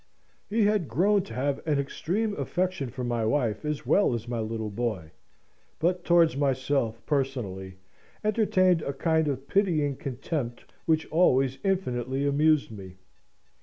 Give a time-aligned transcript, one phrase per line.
[0.49, 4.39] He had grown to have an extreme affection for my wife as well as my
[4.39, 5.11] little boy;
[5.77, 7.77] but towards myself, personally,
[8.23, 12.95] entertained a kind of pitying contempt which always infinitely amused me.